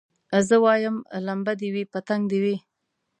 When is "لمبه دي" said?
1.27-1.69